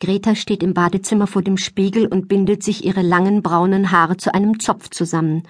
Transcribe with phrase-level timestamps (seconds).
[0.00, 4.32] Greta steht im Badezimmer vor dem Spiegel und bindet sich ihre langen braunen Haare zu
[4.32, 5.42] einem Zopf zusammen.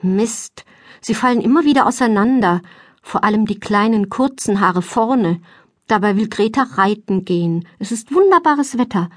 [0.00, 0.64] Mist,
[1.00, 2.62] sie fallen immer wieder auseinander,
[3.02, 5.40] vor allem die kleinen kurzen Haare vorne.
[5.88, 7.66] Dabei will Greta reiten gehen.
[7.80, 9.10] Es ist wunderbares Wetter.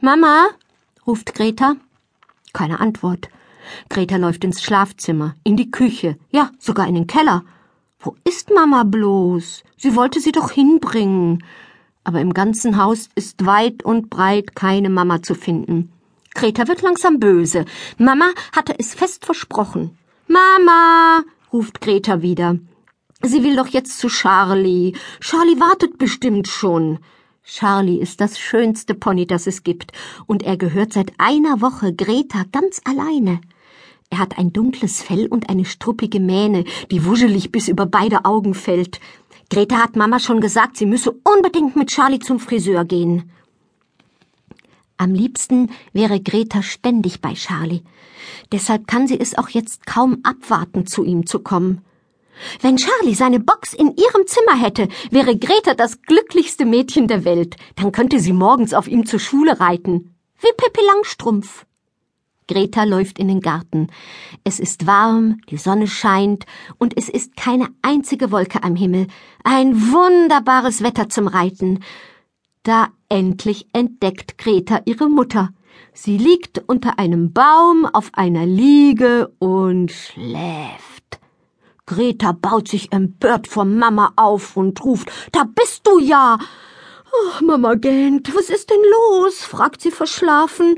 [0.00, 0.48] Mama,
[1.06, 1.76] ruft Greta.
[2.52, 3.30] Keine Antwort.
[3.88, 7.42] Greta läuft ins Schlafzimmer, in die Küche, ja, sogar in den Keller.
[7.98, 9.62] Wo ist Mama bloß?
[9.78, 11.42] Sie wollte sie doch hinbringen
[12.04, 15.92] aber im ganzen Haus ist weit und breit keine Mama zu finden.
[16.34, 17.64] Greta wird langsam böse.
[17.98, 19.98] Mama hatte es fest versprochen.
[20.28, 22.58] Mama, ruft Greta wieder.
[23.22, 24.94] Sie will doch jetzt zu Charlie.
[25.20, 26.98] Charlie wartet bestimmt schon.
[27.44, 29.92] Charlie ist das schönste Pony, das es gibt,
[30.26, 33.40] und er gehört seit einer Woche Greta ganz alleine.
[34.10, 38.54] Er hat ein dunkles Fell und eine struppige Mähne, die wuschelig bis über beide Augen
[38.54, 39.00] fällt.
[39.50, 43.30] Greta hat Mama schon gesagt, sie müsse unbedingt mit Charlie zum Friseur gehen.
[44.96, 47.82] Am liebsten wäre Greta ständig bei Charlie.
[48.52, 51.82] Deshalb kann sie es auch jetzt kaum abwarten, zu ihm zu kommen.
[52.60, 57.56] Wenn Charlie seine Box in ihrem Zimmer hätte, wäre Greta das glücklichste Mädchen der Welt.
[57.76, 60.14] Dann könnte sie morgens auf ihm zur Schule reiten.
[60.40, 61.64] Wie Pippi Langstrumpf.
[62.50, 63.86] Greta läuft in den Garten.
[64.42, 66.46] Es ist warm, die Sonne scheint
[66.78, 69.06] und es ist keine einzige Wolke am Himmel.
[69.44, 71.78] Ein wunderbares Wetter zum Reiten.
[72.64, 75.50] Da endlich entdeckt Greta ihre Mutter.
[75.92, 81.20] Sie liegt unter einem Baum auf einer Liege und schläft.
[81.86, 86.36] Greta baut sich empört vor Mama auf und ruft, da bist du ja.
[87.12, 89.44] Oh, Mama gähnt, was ist denn los?
[89.44, 90.76] fragt sie verschlafen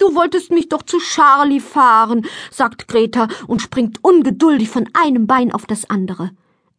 [0.00, 5.52] Du wolltest mich doch zu Charlie fahren, sagt Greta und springt ungeduldig von einem Bein
[5.52, 6.30] auf das andere.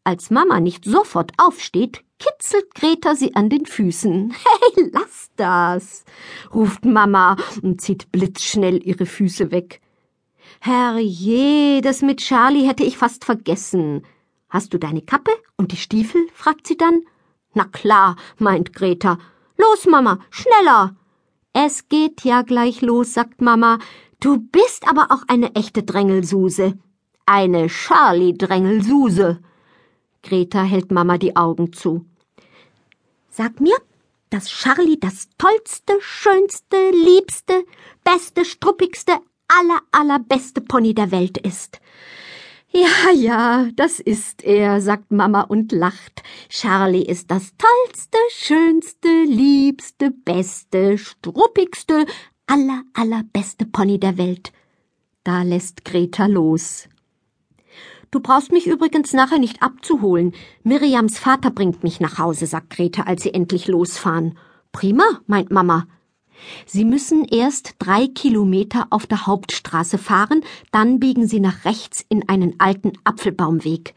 [0.03, 4.33] Als Mama nicht sofort aufsteht, kitzelt Greta sie an den Füßen.
[4.75, 6.03] Hey, lass das,
[6.51, 9.81] ruft Mama und zieht blitzschnell ihre Füße weg.
[10.59, 14.03] Herrje, das mit Charlie hätte ich fast vergessen.
[14.49, 16.27] Hast du deine Kappe und die Stiefel?
[16.33, 17.01] fragt sie dann.
[17.53, 19.19] Na klar, meint Greta.
[19.57, 20.95] Los, Mama, schneller!
[21.53, 23.79] Es geht ja gleich los, sagt Mama.
[24.19, 26.77] Du bist aber auch eine echte Drängelsuse.
[27.25, 29.39] Eine Charlie-Drängelsuse.
[30.23, 32.05] Greta hält Mama die Augen zu.
[33.29, 33.75] Sag mir,
[34.29, 37.65] dass Charlie das tollste, schönste, liebste,
[38.03, 39.13] beste, struppigste,
[39.47, 41.81] aller, allerbeste Pony der Welt ist.
[42.73, 46.23] Ja, ja, das ist er, sagt Mama und lacht.
[46.47, 52.05] Charlie ist das tollste, schönste, liebste, beste, struppigste,
[52.47, 54.53] aller, allerbeste Pony der Welt.
[55.25, 56.87] Da lässt Greta los.
[58.09, 60.33] Du brauchst mich übrigens nachher nicht abzuholen.
[60.63, 64.37] Miriams Vater bringt mich nach Hause, sagt Greta, als sie endlich losfahren.
[64.71, 65.87] Prima, meint Mama.
[66.65, 70.41] Sie müssen erst drei Kilometer auf der Hauptstraße fahren,
[70.71, 73.93] dann biegen Sie nach rechts in einen alten Apfelbaumweg.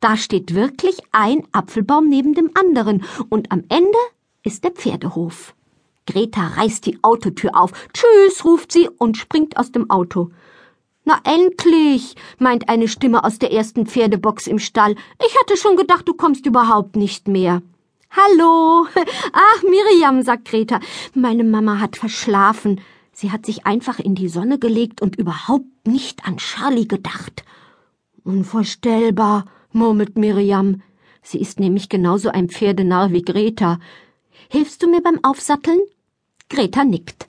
[0.00, 3.98] Da steht wirklich ein Apfelbaum neben dem anderen und am Ende
[4.42, 5.54] ist der Pferdehof.
[6.06, 7.72] Greta reißt die Autotür auf.
[7.92, 10.30] Tschüss, ruft sie und springt aus dem Auto.
[11.04, 14.94] Na endlich, meint eine Stimme aus der ersten Pferdebox im Stall.
[15.26, 17.62] Ich hatte schon gedacht, du kommst überhaupt nicht mehr.
[18.12, 18.88] Hallo.
[19.32, 20.80] Ach, Miriam, sagt Greta.
[21.14, 22.80] Meine Mama hat verschlafen.
[23.12, 27.44] Sie hat sich einfach in die Sonne gelegt und überhaupt nicht an Charlie gedacht.
[28.24, 30.82] Unvorstellbar, murmelt Miriam.
[31.22, 33.78] Sie ist nämlich genauso ein Pferdenarr wie Greta.
[34.48, 35.78] Hilfst du mir beim Aufsatteln?
[36.48, 37.28] Greta nickt.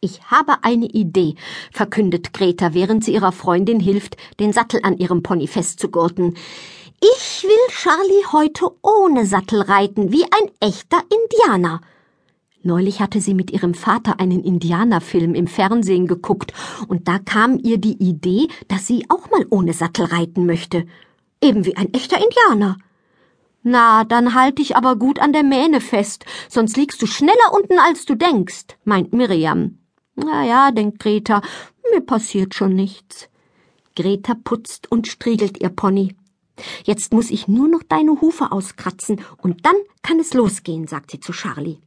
[0.00, 1.34] Ich habe eine Idee,
[1.72, 6.36] verkündet Greta, während sie ihrer Freundin hilft, den Sattel an ihrem Pony festzugurten.
[7.14, 11.80] Ich will Charlie heute ohne Sattel reiten, wie ein echter Indianer.
[12.62, 16.52] Neulich hatte sie mit ihrem Vater einen Indianerfilm im Fernsehen geguckt,
[16.88, 20.86] und da kam ihr die Idee, dass sie auch mal ohne Sattel reiten möchte.
[21.40, 22.76] Eben wie ein echter Indianer.
[23.62, 27.78] Na, dann halt dich aber gut an der Mähne fest, sonst liegst du schneller unten,
[27.78, 29.78] als du denkst, meint Miriam.
[30.16, 31.40] Na ja, denkt Greta,
[31.92, 33.28] mir passiert schon nichts.
[33.94, 36.16] Greta putzt und striegelt ihr Pony.
[36.84, 41.20] Jetzt muss ich nur noch deine Hufe auskratzen und dann kann es losgehen, sagt sie
[41.20, 41.78] zu Charlie.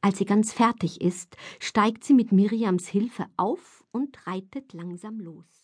[0.00, 5.63] Als sie ganz fertig ist, steigt sie mit Miriams Hilfe auf und reitet langsam los.